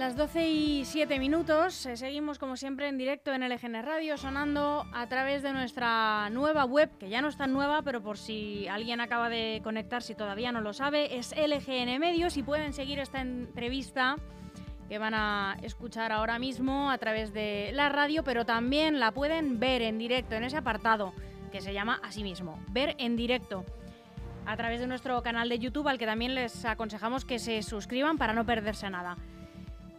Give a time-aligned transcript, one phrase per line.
[0.00, 4.86] Las 12 y 7 minutos, eh, seguimos como siempre en directo en LGN Radio, sonando
[4.94, 8.66] a través de nuestra nueva web, que ya no es tan nueva, pero por si
[8.66, 12.98] alguien acaba de conectar, si todavía no lo sabe, es LGN Medios y pueden seguir
[12.98, 14.16] esta entrevista
[14.88, 19.60] que van a escuchar ahora mismo a través de la radio, pero también la pueden
[19.60, 21.12] ver en directo en ese apartado
[21.52, 23.66] que se llama así mismo, ver en directo
[24.46, 28.16] a través de nuestro canal de YouTube al que también les aconsejamos que se suscriban
[28.16, 29.18] para no perderse nada.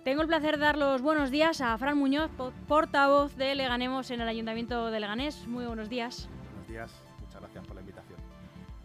[0.04, 2.32] Tengo el placer de dar los buenos días a Fran Muñoz,
[2.68, 5.46] portavoz de Leganemos en el Ayuntamiento de Leganés.
[5.46, 6.28] Muy buenos días.
[6.50, 8.20] Buenos días, muchas gracias por la invitación.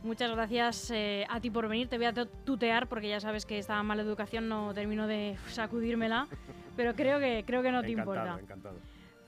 [0.02, 1.88] Muchas gracias eh, a ti por venir.
[1.88, 6.28] Te voy a tutear porque ya sabes que esta mala educación no termino de sacudírmela,
[6.76, 8.38] pero creo que, creo que no te importa.
[8.38, 8.78] Encantado.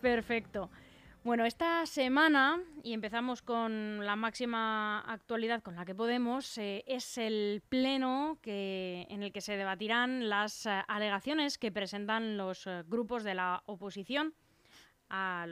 [0.02, 0.68] Perfecto.
[1.24, 7.18] Bueno, esta semana, y empezamos con la máxima actualidad con la que podemos, eh, es
[7.18, 12.84] el pleno que, en el que se debatirán las eh, alegaciones que presentan los eh,
[12.86, 14.32] grupos de la oposición
[15.10, 15.46] a,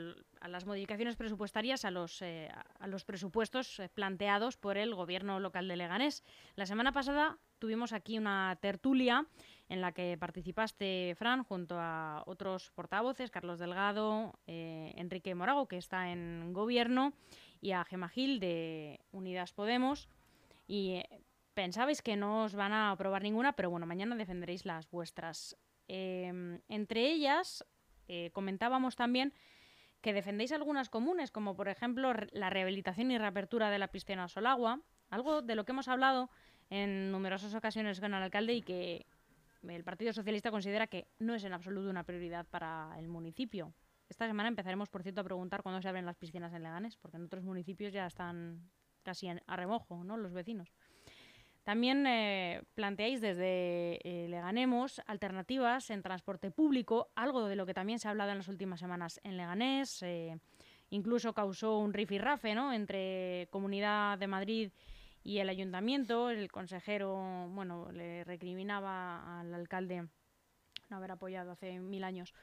[0.47, 6.23] las modificaciones presupuestarias, a los, a los presupuestos planteados por el Gobierno local de Leganés.
[6.55, 9.25] La semana pasada tuvimos aquí una tertulia
[9.69, 15.77] en la que participaste, Fran, junto a otros portavoces, Carlos Delgado, eh, Enrique Morago, que
[15.77, 17.13] está en gobierno,
[17.59, 20.07] y a Gema Gil de Unidas Podemos.
[20.67, 21.21] Y eh,
[21.53, 25.57] pensabais que no os van a aprobar ninguna, pero bueno, mañana defenderéis las vuestras.
[25.87, 27.65] Em, entre ellas,
[28.07, 29.33] eh, comentábamos también
[30.01, 34.79] que defendéis algunas comunes, como por ejemplo la rehabilitación y reapertura de la piscina Solagua,
[35.09, 36.29] algo de lo que hemos hablado
[36.69, 39.05] en numerosas ocasiones con el alcalde y que
[39.75, 43.73] el Partido Socialista considera que no es en absoluto una prioridad para el municipio.
[44.09, 47.17] Esta semana empezaremos, por cierto, a preguntar cuándo se abren las piscinas en Leganés, porque
[47.17, 48.69] en otros municipios ya están
[49.03, 50.17] casi a remojo, ¿no?
[50.17, 50.73] Los vecinos.
[51.67, 57.99] También eh, planteáis desde eh, Leganemos alternativas en transporte público, algo de lo que también
[57.99, 60.01] se ha hablado en las últimas semanas en Leganés.
[60.01, 60.39] Eh,
[60.91, 62.71] incluso causó un rifirrafe ¿no?
[62.71, 64.96] entre Comunidad de Madrid y
[65.39, 70.07] el ayuntamiento, el consejero, bueno, le recriminaba al alcalde
[70.89, 72.33] no haber apoyado hace mil años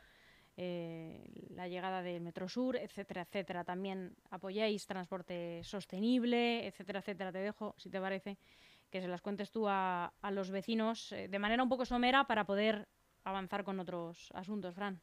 [0.56, 3.65] eh, la llegada del Metro Sur, etcétera, etcétera.
[3.65, 7.33] También apoyáis transporte sostenible, etcétera, etcétera.
[7.33, 8.37] Te dejo, si te parece,
[8.91, 12.27] que se las cuentes tú a, a los vecinos eh, de manera un poco somera
[12.27, 12.87] para poder
[13.25, 15.01] avanzar con otros asuntos, Fran.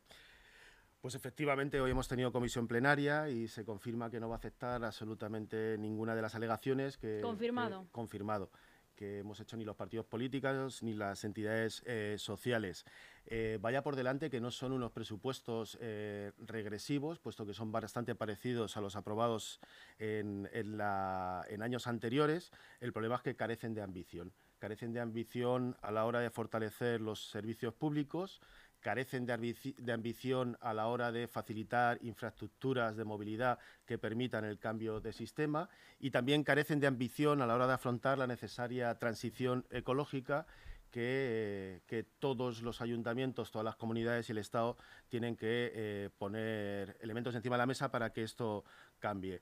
[1.02, 4.84] Pues efectivamente, hoy hemos tenido comisión plenaria y se confirma que no va a aceptar
[4.86, 7.22] absolutamente ninguna de las alegaciones que...
[7.22, 7.88] Confirmado.
[7.92, 8.52] confirmado
[8.96, 12.86] que hemos hecho ni los partidos políticos ni las entidades eh, sociales.
[13.26, 18.14] Eh, vaya por delante que no son unos presupuestos eh, regresivos, puesto que son bastante
[18.14, 19.60] parecidos a los aprobados
[19.98, 22.52] en, en años anteriores.
[22.80, 24.34] El problema es que carecen de ambición.
[24.60, 28.40] Carecen de ambición a la hora de fortalecer los servicios públicos,
[28.82, 35.00] carecen de, ambición a la hora de facilitar infraestructuras de movilidad que permitan el cambio
[35.00, 35.70] de sistema
[36.00, 40.48] y también carecen de ambición a la hora de afrontar la necesaria transición ecológica
[40.92, 44.78] que, todos los ayuntamientos, todas las comunidades y el Estado
[45.08, 48.66] tienen que eh, poner elementos encima de la mesa para que esto
[49.00, 49.42] cambie.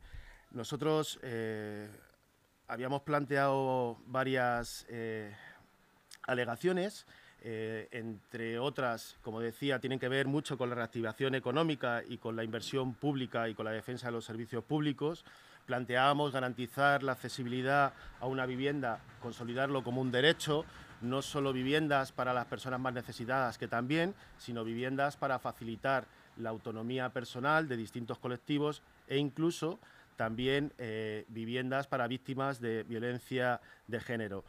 [0.51, 1.89] Nosotros eh,
[2.68, 5.35] habíamos planteado varias eh,
[6.24, 7.07] alegaciones
[7.41, 12.36] eh, entre otras, como decía, tienen que ver mucho con la reactivación económica y con
[12.36, 15.24] la inversión pública y con la defensa de los servicios públicos.
[15.65, 20.65] Planteábamos garantizar la accesibilidad a una vivienda, consolidarlo como un derecho,
[21.01, 26.06] no solo viviendas para las personas más necesitadas, que también, sino viviendas para facilitar
[26.38, 29.80] la autonomía personal de distintos colectivos e incluso
[30.18, 34.44] también eh, viviendas para víctimas de violencia de género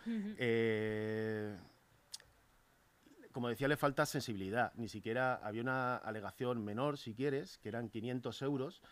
[3.32, 4.73] como decía, le falta sensibilidad.
[4.75, 8.82] Ni siquiera había una alegación menor, si quieres, que eran 500 euros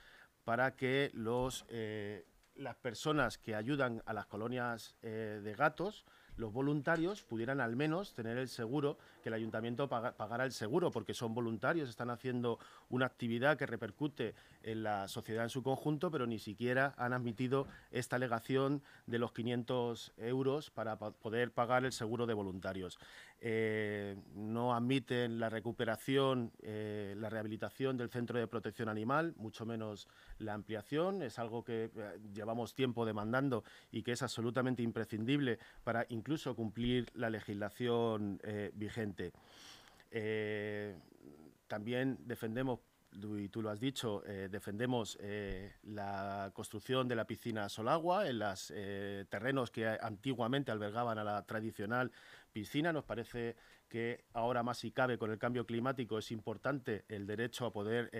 [0.44, 6.04] para que los, eh, las personas que ayudan a las colonias eh, de gatos
[6.38, 11.12] los voluntarios pudieran al menos tener el seguro, que el ayuntamiento pagara el seguro, porque
[11.12, 12.58] son voluntarios, están haciendo
[12.88, 14.34] una actividad que repercute
[14.68, 19.32] en la sociedad en su conjunto, pero ni siquiera han admitido esta alegación de los
[19.32, 22.98] 500 euros para poder pagar el seguro de voluntarios.
[23.40, 30.06] Eh, no admiten la recuperación, eh, la rehabilitación del centro de protección animal, mucho menos
[30.38, 31.22] la ampliación.
[31.22, 37.06] Es algo que eh, llevamos tiempo demandando y que es absolutamente imprescindible para incluso cumplir
[37.14, 38.40] la legislación
[38.74, 39.32] vigente.
[41.68, 42.80] también defendemos
[43.12, 48.38] y tú lo has dicho, eh, defendemos eh, la construcción de la piscina Solagua en
[48.38, 48.68] los
[49.28, 52.12] terrenos que antiguamente albergaban a la tradicional
[52.52, 52.92] piscina.
[52.92, 53.56] Nos parece
[53.88, 58.10] que ahora más si cabe con el cambio climático es importante el derecho a poder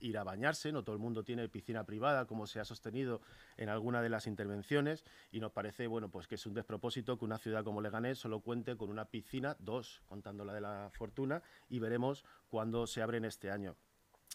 [0.00, 0.72] ir a bañarse.
[0.72, 3.20] No todo el mundo tiene piscina privada, como se ha sostenido
[3.56, 7.24] en alguna de las intervenciones, y nos parece bueno pues que es un despropósito que
[7.24, 11.42] una ciudad como Leganés solo cuente con una piscina, dos, contando la de la Fortuna,
[11.68, 13.76] y veremos cuándo se abren este año.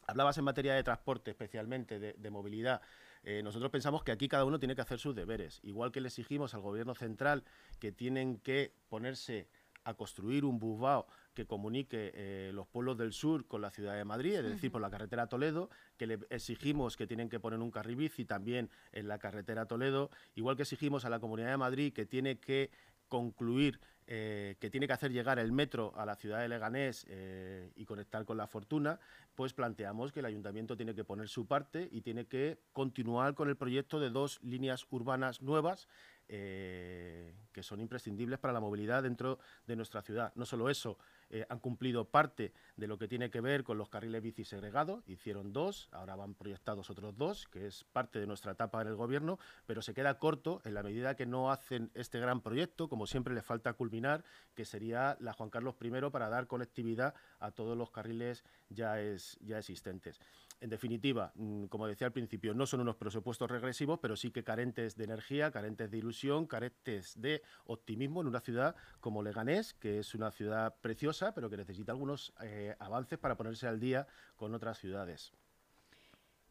[0.08, 2.82] Hablabas en materia de transporte, especialmente de, movilidad.
[3.24, 5.60] Eh, nosotros pensamos que aquí cada uno tiene que hacer sus deberes.
[5.64, 7.44] Igual que le exigimos al gobierno central
[7.80, 9.48] que tienen que ponerse
[9.84, 14.06] a construir un busvao que comunique eh, los pueblos del sur con la ciudad de
[14.06, 17.72] Madrid, es decir, por la carretera Toledo, que le exigimos que tienen que poner un
[17.72, 21.94] carril bici también en la carretera Toledo, igual que exigimos a la Comunidad de Madrid
[21.94, 22.70] que tiene que
[23.08, 27.72] concluir eh, que tiene que hacer llegar el metro a la ciudad de Leganés eh,
[27.76, 29.00] y conectar con la Fortuna,
[29.36, 33.50] pues planteamos que el ayuntamiento tiene que poner su parte y tiene que continuar con
[33.50, 35.88] el proyecto de dos líneas urbanas nuevas
[36.34, 39.38] eh, que son imprescindibles para la movilidad dentro
[39.68, 40.32] de nuestra ciudad.
[40.36, 40.98] No solo eso,
[41.30, 45.04] eh, han cumplido parte de lo que tiene que ver con los carriles bici segregados,
[45.08, 48.96] hicieron dos, ahora van proyectados otros dos, que es parte de nuestra etapa en el
[48.96, 53.08] gobierno, pero se queda corto en la medida que no hacen este gran proyecto, como
[53.08, 54.24] siempre le falta culminar,
[54.56, 59.38] que sería la Juan Carlos I para dar conectividad a todos los carriles ya, es,
[59.42, 60.22] ya existentes.
[60.62, 64.44] En definitiva, mm, como decía al principio, no son unos presupuestos regresivos, pero sí que
[64.44, 69.98] carentes de energía, carentes de ilusión, carentes de optimismo en una ciudad como Leganés, que
[69.98, 74.06] es una ciudad preciosa, pero que necesita algunos eh, avances para ponerse al día
[74.36, 75.34] con otras ciudades.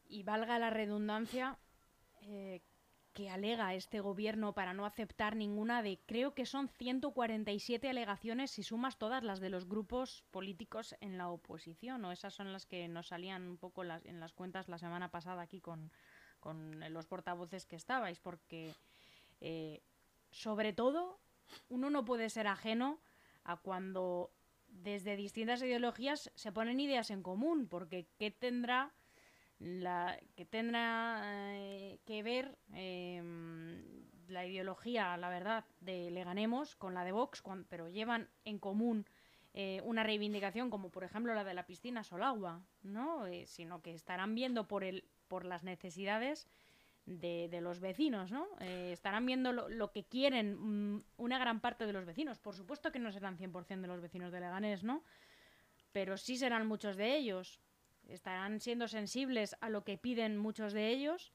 [0.09, 1.57] Y valga la redundancia,
[2.23, 2.61] eh,
[3.13, 8.63] que alega este gobierno para no aceptar ninguna de, creo que son 147 alegaciones si
[8.63, 12.87] sumas todas las de los grupos políticos en la oposición, o esas son las que
[12.87, 15.91] nos salían un poco las, en las cuentas la semana pasada aquí con,
[16.89, 18.73] los portavoces que estabais, porque
[19.41, 19.81] eh,
[20.31, 21.19] sobre todo
[21.69, 22.99] uno no puede ser ajeno
[23.43, 24.31] a cuando
[24.67, 28.93] desde distintas ideologías se ponen ideas en común, porque ¿qué tendrá
[29.61, 31.21] la, que tendrá
[31.55, 33.83] eh, que ver em,
[34.27, 39.05] la ideología, la verdad, de Leganemos con la de Vox, pero llevan en común
[39.53, 43.27] eh, una reivindicación como por ejemplo la de la piscina Solagua, ¿no?
[43.27, 46.47] Eh, sino que estarán viendo por, el, por las necesidades
[47.05, 48.47] de, de los vecinos, ¿no?
[48.59, 52.39] estarán viendo lo, lo que quieren mm, una gran parte de los vecinos.
[52.39, 55.03] Por supuesto que no serán 100% de los vecinos de Leganés, ¿no?
[55.91, 57.59] Pero sí serán muchos de ellos
[58.07, 61.33] estarán siendo sensibles a lo que piden muchos de ellos.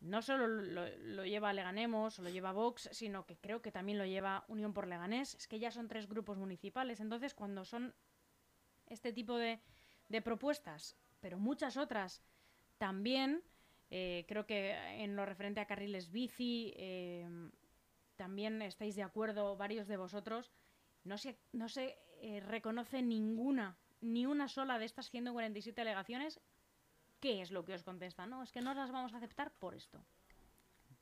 [0.00, 4.04] No solo lo, lleva Leganemos o lo lleva Vox, sino que creo que también lo
[4.04, 5.34] lleva Unión por Leganés.
[5.34, 7.00] Es que ya son tres grupos municipales.
[7.00, 7.94] Entonces, cuando son
[8.86, 9.60] este tipo de,
[10.24, 12.22] propuestas, pero muchas otras
[12.78, 13.42] también,
[13.90, 14.72] eh, creo que
[15.02, 17.26] en lo referente a carriles bici, eh,
[18.16, 20.52] también estáis de acuerdo varios de vosotros,
[21.04, 26.40] no se, no se eh, reconoce ninguna ni una sola de estas 147 alegaciones,
[27.20, 28.30] ¿qué es lo que os contestan?
[28.30, 30.04] No, es que no las vamos a aceptar por esto.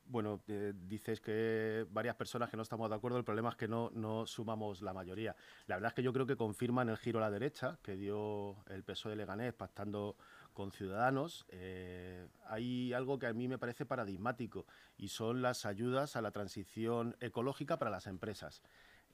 [0.04, 3.68] Bueno, eh, dices que varias personas que no estamos de acuerdo, el problema es que
[3.68, 5.36] no, no sumamos la mayoría.
[5.66, 8.56] La verdad es que yo creo que confirman el giro a la derecha que dio
[8.66, 10.16] el PSOE de Leganés pactando
[10.52, 11.46] con Ciudadanos.
[11.50, 14.66] Eh, hay algo que a mí me parece paradigmático
[14.98, 18.64] y son las ayudas a la transición ecológica para las empresas.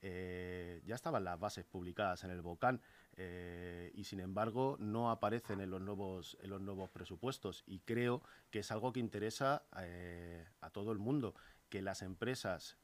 [0.03, 2.81] Eh, ya estaban las bases publicadas en el Bocán
[3.17, 8.23] eh, y sin embargo no aparecen en los nuevos en los nuevos presupuestos y creo
[8.51, 11.35] que es algo que interesa eh, a todo el mundo
[11.69, 12.79] que las empresas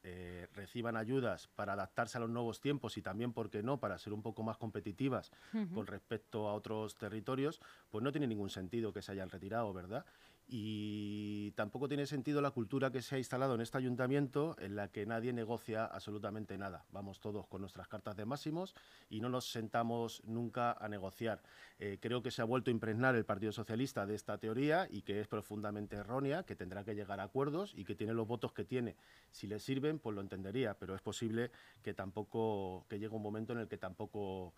[0.51, 4.11] reciban ayudas para adaptarse a los nuevos tiempos y también, ¿por qué no?, para ser
[4.11, 5.31] un poco más competitivas
[5.73, 10.05] con respecto a otros territorios, pues no tiene ningún sentido que se hayan retirado, ¿verdad?
[10.47, 14.89] Y tampoco tiene sentido la cultura que se ha instalado en este ayuntamiento en la
[14.89, 16.85] que nadie negocia absolutamente nada.
[16.91, 18.75] Vamos todos con nuestras cartas de máximos
[19.09, 21.41] y no nos sentamos nunca a negociar.
[21.79, 25.01] Eh, creo que se ha vuelto a impregnar el Partido Socialista de esta teoría y
[25.01, 28.53] que es profundamente errónea, que tendrá que llegar a acuerdos y que tiene los votos
[28.53, 28.95] que tiene.
[29.31, 33.53] Si le sirven, pues lo entendería, pero es posible que tampoco que llegue un momento
[33.53, 34.53] en el que tampoco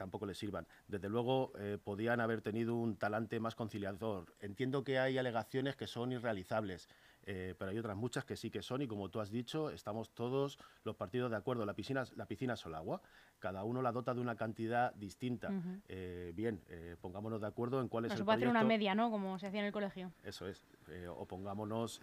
[0.00, 0.66] tampoco le sirvan.
[0.88, 4.34] Desde luego, eh, podían haber tenido un talante más conciliador.
[4.40, 6.88] Entiendo que hay alegaciones que son irrealizables,
[7.26, 10.14] eh, pero hay otras muchas que sí que son, y como tú has dicho, estamos
[10.14, 11.66] todos los partidos de acuerdo.
[11.66, 13.02] La piscina, la piscina Solagua,
[13.40, 15.50] cada uno la dota de una cantidad distinta.
[15.88, 18.94] Eh, bien, eh, pongámonos de acuerdo en cuál es el se puede hacer una media,
[18.94, 19.10] ¿no?
[19.10, 20.12] Como se hacía en el colegio.
[20.22, 20.64] Eso es.
[20.88, 22.00] Eh, o pongámonos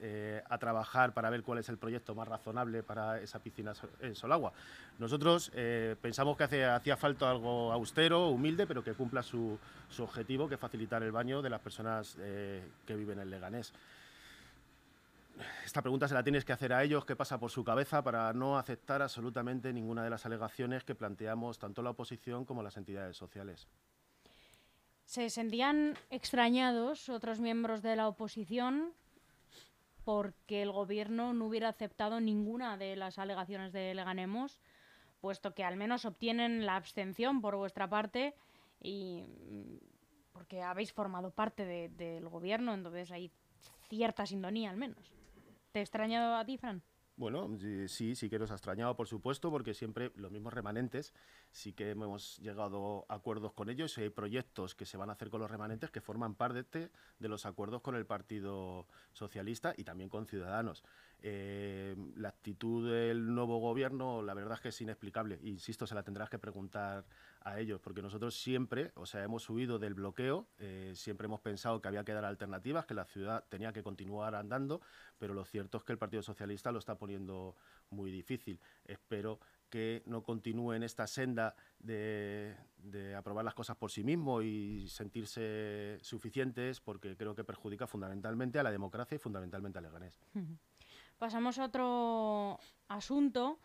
[0.50, 4.52] a trabajar para ver cuál es el proyecto más razonable para esa piscina en Solagua.
[5.00, 5.52] Nosotros
[6.02, 9.58] pensamos que hacía falta algo austero, humilde, pero que cumpla su,
[9.90, 13.74] su objetivo, que es facilitar el baño de las personas que viven en Leganés
[15.66, 18.32] esta pregunta se la tienes que hacer a ellos, qué pasa por su cabeza para
[18.34, 23.18] no aceptar absolutamente ninguna de las alegaciones que planteamos tanto la oposición como las entidades
[23.18, 23.68] sociales.
[25.06, 28.94] ¿Se sentían extrañados otros miembros de la oposición
[30.04, 34.62] porque el gobierno no hubiera aceptado ninguna de las alegaciones de Leganemos,
[35.20, 38.34] puesto que al menos obtienen la abstención por vuestra parte
[38.82, 39.78] y mm,
[40.32, 43.32] porque habéis formado parte del gobierno, entonces hay
[43.90, 45.17] cierta sintonía al menos.
[45.78, 46.82] ¿Te he extrañado a ti, Fran?
[47.18, 47.56] Bueno,
[47.88, 51.14] sí, sí que nos ha extrañado, por supuesto, porque siempre los mismos remanentes,
[51.52, 55.14] sí que hemos llegado a acuerdos con ellos y hay proyectos que se van a
[55.14, 59.84] hacer con los remanentes que forman parte de los acuerdos con el Partido Socialista y
[59.84, 60.84] también con Ciudadanos.
[61.24, 65.40] Eh, la actitud del nuevo gobierno, la verdad es que es inexplicable.
[65.44, 67.06] Insisto, se la tendrás que preguntar
[67.42, 71.82] a ellos, porque nosotros siempre, o sea, hemos subido del bloqueo, eh, siempre hemos pensado
[71.82, 74.82] que había que dar alternativas, que la ciudad tenía que continuar andando,
[75.18, 77.56] pero lo cierto es que el Partido Socialista lo está poniendo
[77.90, 78.60] muy difícil.
[78.86, 84.42] Espero que no continúe en esta senda de, de, aprobar las cosas por sí mismo
[84.42, 90.20] y sentirse suficientes, porque creo que perjudica fundamentalmente a la democracia y fundamentalmente a Leganés.
[91.18, 93.60] Pasamos a otro asunto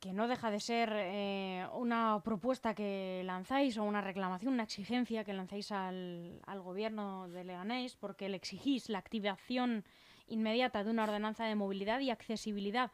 [0.00, 5.22] que no deja de ser eh, una propuesta que lanzáis o una reclamación, una exigencia
[5.22, 9.84] que lanzáis al, gobierno de Leganés porque le exigís la activación
[10.26, 12.90] inmediata de una ordenanza de movilidad y accesibilidad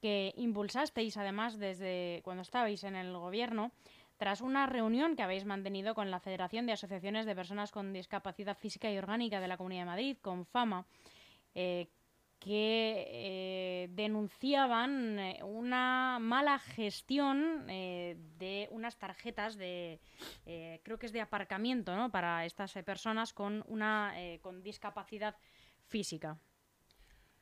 [0.00, 3.70] que impulsasteis además desde cuando estabais en el gobierno
[4.16, 8.56] tras una reunión que habéis mantenido con la Federación de Asociaciones de Personas con Discapacidad
[8.58, 10.84] Física y Orgánica de la Comunidad de Madrid, con FAMA,
[11.54, 11.88] eh,
[12.44, 19.98] que eh, denunciaban eh, una mala gestión eh, de unas tarjetas de,
[20.82, 22.10] creo que es de aparcamiento, ¿no?
[22.10, 25.36] Para estas personas con una con discapacidad
[25.86, 26.38] física.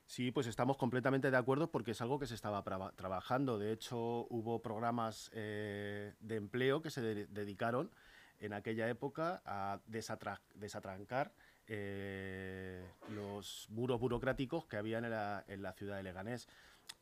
[0.06, 2.62] Sí, pues estamos completamente de acuerdo porque es algo que se estaba
[2.94, 3.59] trabajando.
[3.59, 7.90] De hecho, hubo programas de empleo que se dedicaron
[8.38, 11.32] en aquella época a desatrancar
[11.69, 16.49] eh, los muros burocráticos que habían en la, en la, ciudad de Leganés.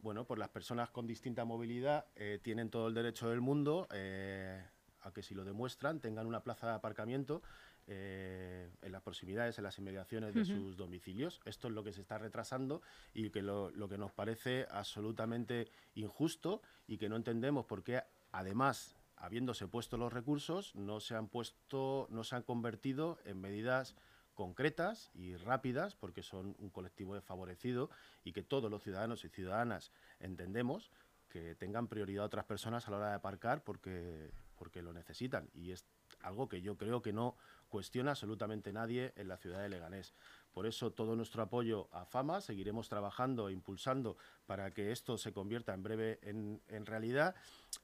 [0.01, 4.63] Bueno, pues las personas con distinta movilidad eh, tienen todo el derecho del mundo eh,
[5.01, 7.43] a que si lo demuestran tengan una plaza de aparcamiento
[7.87, 11.41] en las proximidades, en las inmediaciones de sus domicilios.
[11.45, 12.83] Esto es lo que se está retrasando
[13.15, 18.05] y que lo, lo, que nos parece absolutamente injusto y que no entendemos por qué,
[18.31, 23.97] además, habiéndose puesto los recursos, no se han puesto, no se han convertido en medidas
[24.41, 27.91] concretas y rápidas, porque son un colectivo desfavorecido
[28.25, 30.91] y que todos los ciudadanos y ciudadanas entendemos
[31.29, 34.31] que tengan prioridad otras personas a la hora de aparcar porque,
[34.61, 35.49] porque lo necesitan.
[35.55, 35.87] Y es
[36.21, 37.35] algo que yo creo que no
[37.71, 40.13] cuestiona absolutamente nadie en la ciudad de Leganés.
[40.53, 45.33] Por eso todo nuestro apoyo a FAMA, seguiremos trabajando e impulsando para que esto se
[45.33, 47.35] convierta en breve en, realidad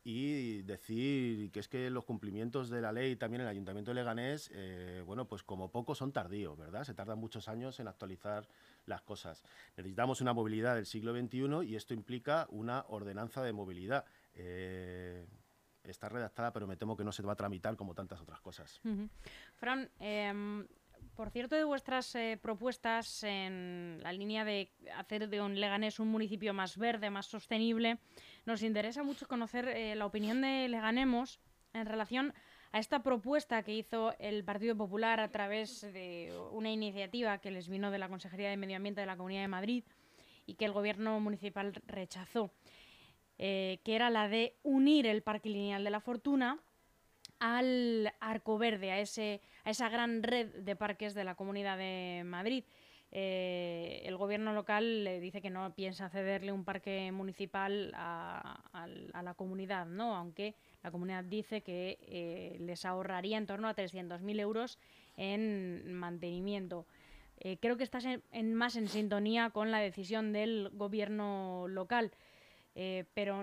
[0.04, 3.94] y decir que es que los cumplimientos de la ley también en el Ayuntamiento de
[3.94, 6.84] Leganés, eh, bueno, pues como poco son tardíos, ¿verdad?
[6.84, 8.46] Se tardan muchos años en actualizar
[8.84, 9.42] las cosas.
[9.78, 14.04] Necesitamos una movilidad del siglo XXI y esto implica una ordenanza de movilidad.
[14.34, 15.24] Eh,
[15.90, 18.80] está redactada, pero me temo que no se va a tramitar como tantas otras cosas.
[19.54, 20.66] Fran, em,
[21.14, 26.08] por cierto, de vuestras eh, propuestas en la línea de hacer de un Leganés un
[26.08, 27.98] municipio más verde, más sostenible,
[28.44, 31.40] nos interesa mucho conocer eh, la opinión de Leganemos
[31.72, 32.34] en relación
[32.72, 37.68] a esta propuesta que hizo el Partido Popular a través de una iniciativa que les
[37.68, 39.84] vino de la Consejería de Medio Ambiente de la Comunidad de Madrid
[40.46, 42.52] y que el Gobierno municipal rechazó.
[43.38, 46.58] Eh, que era la de unir el Parque Lineal de la Fortuna
[47.38, 52.22] al Arco Verde, a, ese, a esa gran red de parques de la Comunidad de
[52.24, 52.64] Madrid.
[53.12, 58.88] Eh, el gobierno local le dice que no piensa cederle un parque municipal a,
[59.22, 60.16] la comunidad, ¿no?
[60.16, 64.78] aunque la comunidad dice que eh, les ahorraría en torno a 300.000 euros
[65.16, 66.86] en mantenimiento.
[67.60, 72.12] creo que estás en, más en sintonía con la decisión del gobierno local.
[72.78, 73.42] Eh, pero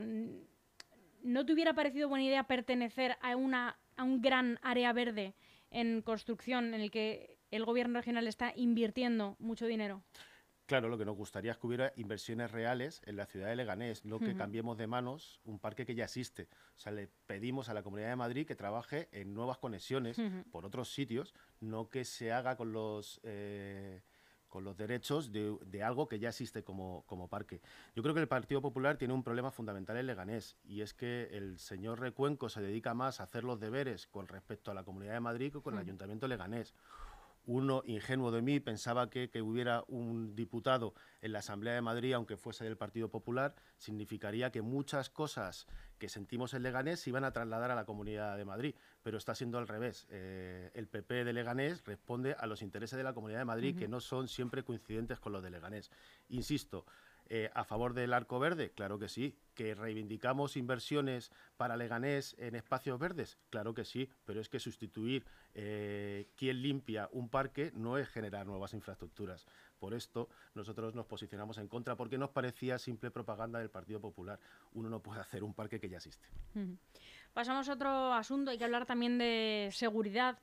[1.23, 5.33] ¿no te hubiera parecido buena idea pertenecer a, una, a un gran área verde
[5.71, 10.03] en construcción en el que el gobierno regional está invirtiendo mucho dinero?
[10.67, 14.05] Claro, lo que nos gustaría es que hubiera inversiones reales en la ciudad de Leganés,
[14.05, 16.47] no que cambiemos de manos un parque que ya existe.
[16.77, 20.21] O sea, le pedimos a la Comunidad de Madrid que trabaje en nuevas conexiones
[20.51, 23.19] por otros sitios, no que se haga con los...
[23.23, 24.03] Eh,
[24.53, 27.59] con los derechos de, algo que ya existe como, como, parque.
[27.95, 31.23] Yo creo que el Partido Popular tiene un problema fundamental en Leganés y es que
[31.31, 35.13] el señor Recuenco se dedica más a hacer los deberes con respecto a la Comunidad
[35.13, 36.75] de Madrid que con el Ayuntamiento de Leganés
[37.45, 42.13] uno ingenuo de mí pensaba que, que, hubiera un diputado en la Asamblea de Madrid,
[42.13, 47.23] aunque fuese del Partido Popular, significaría que muchas cosas que sentimos en Leganés se iban
[47.23, 50.07] a trasladar a la Comunidad de Madrid, pero está siendo al revés.
[50.09, 53.87] Eh, el PP de Leganés responde a los intereses de la Comunidad de Madrid, que
[53.87, 55.91] no son siempre coincidentes con los de Leganés.
[56.29, 56.85] Insisto,
[57.29, 58.71] eh, ¿A favor del arco verde?
[58.71, 59.37] Claro que sí.
[59.53, 63.37] ¿Que reivindicamos inversiones para Leganés en espacios verdes?
[63.49, 68.45] Claro que sí, pero es que sustituir eh, quien limpia un parque no es generar
[68.45, 69.45] nuevas infraestructuras.
[69.79, 74.39] Por esto nosotros nos posicionamos en contra porque nos parecía simple propaganda del Partido Popular.
[74.73, 76.27] Uno no puede hacer un parque que ya existe.
[77.33, 80.39] Pasamos a otro asunto, hay que hablar también de seguridad.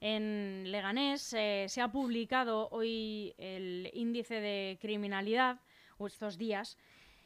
[0.00, 5.60] En Leganés eh, se ha publicado hoy el índice de criminalidad
[6.06, 6.76] estos días.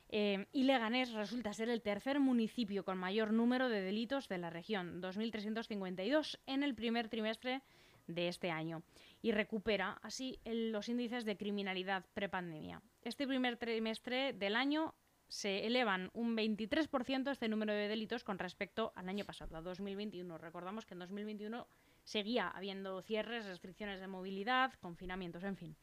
[0.08, 4.50] Eh, y Leganés resulta ser el tercer municipio con mayor número de delitos de la
[4.50, 7.62] región, 2.352 en el primer trimestre
[8.06, 8.82] de este año,
[9.20, 12.82] y recupera así los índices de criminalidad prepandemia.
[13.02, 14.94] Este primer trimestre del año
[15.28, 20.38] se elevan un 23% este número de delitos con respecto al año pasado, a 2021.
[20.38, 21.66] Recordamos que en 2021
[22.04, 25.76] seguía habiendo cierres, restricciones de movilidad, confinamientos, en fin.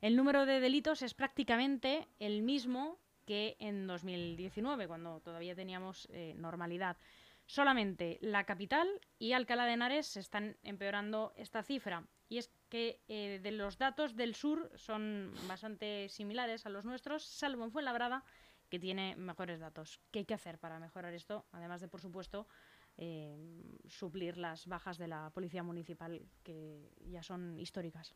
[0.00, 6.34] El número de delitos es prácticamente el mismo que en 2019, cuando todavía teníamos eh,
[6.36, 6.96] normalidad.
[7.44, 12.06] Solamente la capital y Alcalá de Henares están empeorando esta cifra.
[12.28, 17.24] Y es que eh, de los datos del sur son bastante similares a los nuestros,
[17.24, 18.24] salvo en Fuenlabrada,
[18.70, 20.00] que tiene mejores datos.
[20.10, 21.44] ¿Qué hay que hacer para mejorar esto?
[21.52, 22.46] Además de, por supuesto,
[22.96, 23.36] eh,
[23.88, 28.14] suplir las bajas de la policía municipal, que ya son históricas.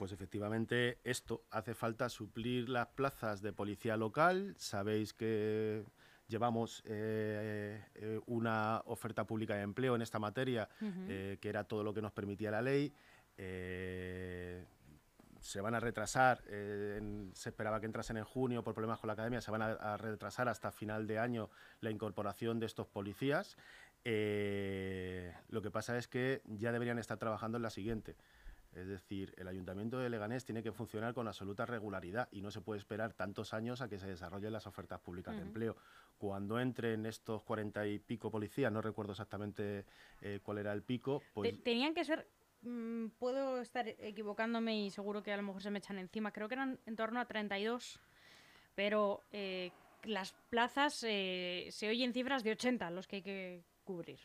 [0.00, 4.54] Pues efectivamente esto hace falta suplir las plazas de policía local.
[4.56, 5.84] Sabéis que
[6.26, 11.84] llevamos eh, eh, una oferta pública de empleo en esta materia, eh, que era todo
[11.84, 12.94] lo que nos permitía la ley.
[15.38, 16.44] se van a retrasar,
[17.34, 19.98] se esperaba que entrasen en junio por problemas con la academia, se van a, a
[19.98, 21.50] retrasar hasta final de año
[21.82, 23.58] la incorporación de estos policías.
[24.02, 28.16] lo que pasa es que ya deberían estar trabajando en la siguiente.
[28.74, 32.60] Es decir, el Ayuntamiento de Leganés tiene que funcionar con absoluta regularidad y no se
[32.60, 35.76] puede esperar tantos años a que se desarrollen las ofertas públicas de empleo.
[36.18, 39.84] Cuando entren estos cuarenta y pico policías, no recuerdo exactamente
[40.20, 41.62] eh, cuál era el pico, pues...
[41.64, 42.28] Tenían que ser
[42.62, 46.30] mm, puedo estar equivocándome y seguro que a lo mejor se me echan encima.
[46.30, 47.98] Creo que eran en torno a 32,
[48.76, 49.72] pero eh,
[50.04, 54.20] las plazas eh, se oyen cifras de 80 los que hay que cubrir.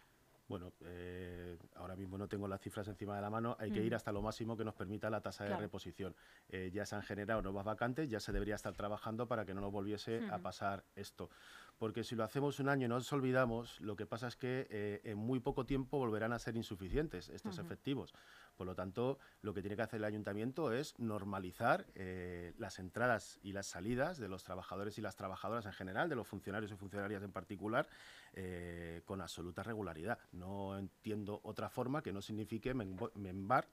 [0.47, 3.91] Bueno, eh, ahora mismo no tengo las cifras encima de la mano, hay que ir
[3.91, 3.95] mm.
[3.95, 6.15] hasta lo máximo que nos permita la tasa de reposición.
[6.49, 9.61] Eh, ya se han generado nuevas vacantes, ya se debería estar trabajando para que no
[9.61, 11.29] nos volviese a pasar esto
[11.77, 15.01] porque si lo hacemos un año y nos olvidamos, lo que pasa es que eh,
[15.03, 18.13] en muy poco tiempo volverán a ser insuficientes estos efectivos.
[18.55, 23.39] Por lo tanto, lo que tiene que hacer el ayuntamiento es normalizar eh, las entradas
[23.43, 26.75] y las salidas de los trabajadores y las trabajadoras en general, de los funcionarios y
[26.75, 27.87] funcionarias en particular,
[28.33, 30.19] eh, con absoluta regularidad.
[30.31, 33.67] No entiendo otra forma que no signifique mermar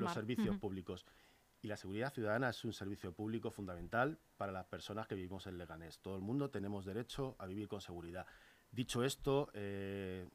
[0.00, 1.06] los servicios públicos.
[1.62, 5.58] Y la seguridad ciudadana es un servicio público fundamental para las personas que vivimos en
[5.58, 6.00] Leganés.
[6.00, 8.26] Todo el mundo tenemos derecho a vivir con seguridad.
[8.72, 10.28] Dicho esto, eh,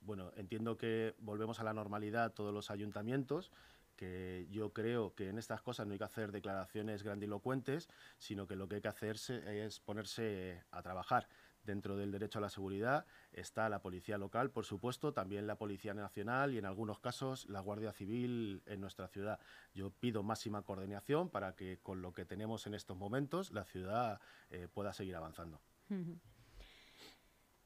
[0.00, 3.50] bueno, entiendo que volvemos a la normalidad todos los ayuntamientos,
[3.96, 7.88] que yo creo que en estas cosas no hay que hacer declaraciones grandilocuentes,
[8.18, 11.28] sino que lo que hay que hacerse es ponerse a trabajar.
[11.68, 15.92] Dentro del derecho a la seguridad está la Policía Local, por supuesto, también la Policía
[15.92, 19.38] Nacional y en algunos casos la Guardia Civil en nuestra ciudad.
[19.74, 24.18] Yo pido máxima coordinación para que con lo que tenemos en estos momentos la ciudad
[24.48, 25.60] eh, pueda seguir avanzando.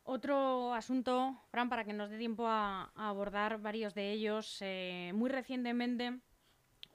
[0.03, 4.59] Otro asunto, Fran, para que nos dé tiempo a, abordar varios de ellos.
[4.63, 6.19] Eh, muy recientemente,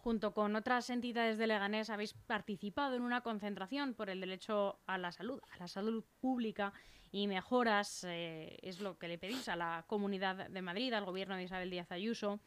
[0.07, 4.97] junto con otras entidades de Leganés, habéis participado en una concentración por el derecho a
[4.97, 6.71] la salud, a la salud pública
[7.11, 11.35] y mejoras eh, es lo que le pedís a la Comunidad de Madrid, al gobierno
[11.35, 12.39] de Isabel Díaz Ayuso.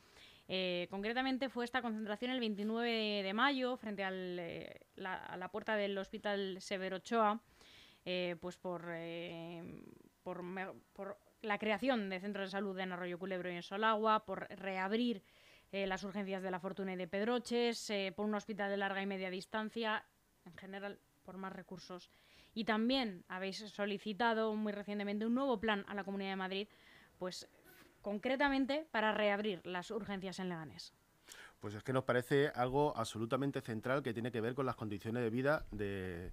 [0.48, 5.98] Eh, concretamente fue esta concentración el 29 de mayo frente eh, a la puerta del
[5.98, 7.42] Hospital Severo Ochoa,
[8.40, 8.86] pues por,
[10.22, 15.22] por, la creación de centros de salud en Arroyo Culebro y en Solagua, por reabrir
[15.72, 19.02] eh, las urgencias de la Fortuna y de Pedroches, eh, por un hospital de larga
[19.02, 20.04] y media distancia,
[20.44, 22.10] en general por más recursos.
[22.54, 26.68] Y también habéis solicitado muy recientemente un nuevo plan a la Comunidad de Madrid,
[27.18, 27.48] pues
[28.02, 30.92] concretamente para reabrir las urgencias en Leganés.
[31.60, 35.22] Pues es que nos parece algo absolutamente central que tiene que ver con las condiciones
[35.22, 36.32] de vida de,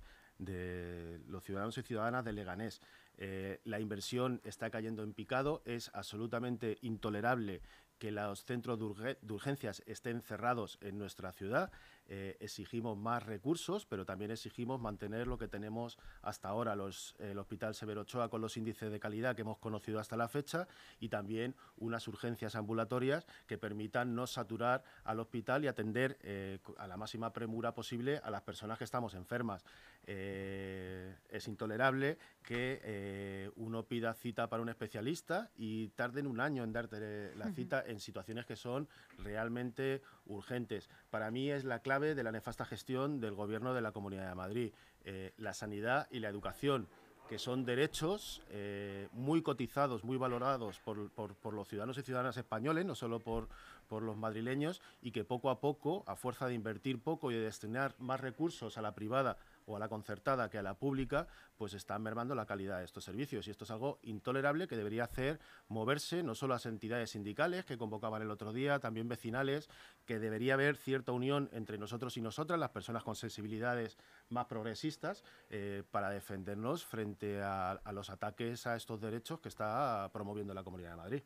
[1.27, 2.81] los ciudadanos y ciudadanas de Leganés.
[3.17, 7.61] Eh, la inversión está cayendo en picado, es absolutamente intolerable
[7.97, 11.71] que los centros de, urgencias estén cerrados en nuestra ciudad.
[12.09, 17.75] Eh, exigimos más recursos, pero también exigimos mantener lo que tenemos hasta ahora, el Hospital
[17.75, 20.67] Severo Ochoa con los índices de calidad que hemos conocido hasta la fecha
[20.99, 26.87] y también unas urgencias ambulatorias que permitan no saturar al hospital y atender eh, a
[26.87, 29.65] la máxima premura posible a las personas que estamos enfermas.
[30.07, 36.71] Eh, es intolerable que uno pida cita para un especialista y tarden un año en
[36.71, 40.89] darte la cita en situaciones que son realmente urgentes.
[41.09, 44.35] Para mí es la clave de la nefasta gestión del Gobierno de la Comunidad de
[44.35, 44.73] Madrid.
[45.09, 46.87] Eh, la sanidad y la educación,
[47.29, 52.85] que son derechos eh, muy cotizados, muy valorados por, por, los ciudadanos y ciudadanas españoles,
[52.85, 53.47] no solo por,
[53.87, 57.41] por los madrileños, y que poco a poco, a fuerza de invertir poco y de
[57.41, 59.37] destinar más recursos a la privada
[59.67, 61.27] o a la concertada que a la pública,
[61.57, 63.47] pues están mermando la calidad de estos servicios.
[63.47, 67.77] Y esto es algo intolerable que debería hacer moverse no solo las entidades sindicales que
[67.77, 69.69] convocaban el otro día, también vecinales,
[70.05, 73.97] que debería haber cierta unión entre nosotros y nosotras, las personas con sensibilidades
[74.29, 80.53] más progresistas, eh, para defendernos frente a, los ataques a estos derechos que está promoviendo
[80.53, 81.23] la Comunidad de Madrid.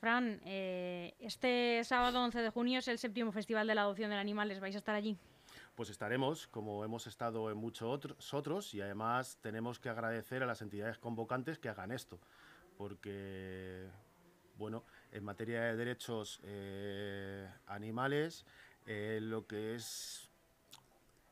[0.00, 4.16] Fran, eh, este sábado 11 de junio es el séptimo Festival de la Adopción de
[4.16, 4.60] Animales.
[4.60, 5.16] ¿Vais a estar allí?
[5.74, 10.62] Pues estaremos, como hemos estado en muchos otros, y además tenemos que agradecer a las
[10.62, 12.18] entidades convocantes que hagan esto,
[12.76, 13.88] porque,
[14.58, 18.44] bueno, en materia de derechos eh, animales,
[18.86, 20.28] eh, lo que es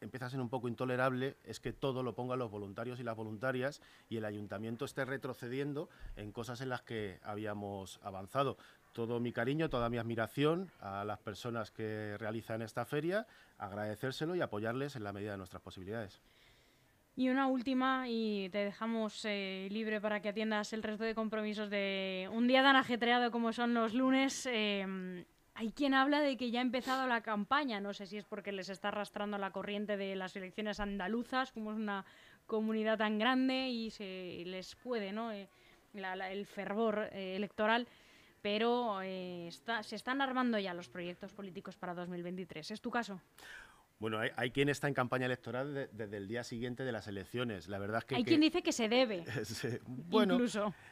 [0.00, 3.16] empieza a ser un poco intolerable es que todo lo pongan los voluntarios y las
[3.16, 8.56] voluntarias y el ayuntamiento esté retrocediendo en cosas en las que habíamos avanzado
[8.92, 13.26] todo mi cariño, toda mi admiración a las personas que realizan esta feria,
[13.58, 16.20] agradecérselo y apoyarles en la medida de nuestras posibilidades.
[17.16, 21.68] Y una última, y te dejamos eh, libre para que atiendas el resto de compromisos
[21.68, 24.46] de un día tan ajetreado como son los lunes.
[24.46, 25.24] Em,
[25.54, 28.52] hay quien habla de que ya ha empezado la campaña, no sé si es porque
[28.52, 32.06] les está arrastrando la corriente de las elecciones andaluzas, como es una
[32.46, 35.32] comunidad tan grande y se les puede, ¿no?
[35.32, 35.48] Eh,
[35.92, 37.86] el fervor eh, electoral
[38.42, 39.50] pero eh,
[39.82, 42.70] se están armando ya los proyectos políticos para 2023.
[42.70, 43.20] ¿Es tu caso?
[44.00, 47.68] Bueno, hay, quien está en campaña electoral desde el día siguiente de las elecciones.
[47.68, 49.24] La verdad es que hay quien dice que se debe.
[49.86, 50.38] bueno,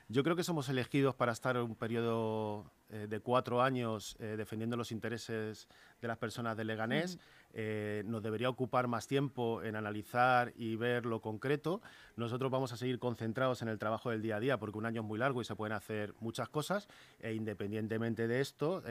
[0.09, 4.77] yo creo que somos elegidos para estar un periodo eh, de cuatro años eh, defendiendo
[4.77, 5.69] los intereses
[6.03, 7.19] de las personas de Leganés.
[7.55, 11.81] Eh, nos debería ocupar más tiempo en analizar y ver lo concreto.
[12.17, 15.03] Nosotros vamos a seguir concentrados en el trabajo del día a día porque un año
[15.03, 16.89] es muy largo y se pueden hacer muchas cosas.
[17.21, 18.83] E independientemente de esto,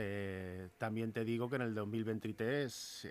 [0.78, 3.08] también te digo que en el 2023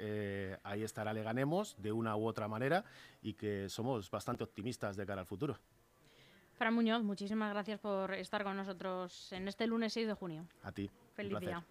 [0.63, 2.83] ahí estará Leganemos de una u otra manera
[3.21, 5.57] y que somos bastante optimistas de cara al futuro.
[6.57, 10.47] Fran Muñoz, muchísimas gracias por estar con nosotros en este lunes 6 de junio.
[10.63, 10.89] A ti.
[11.13, 11.63] Feliz día.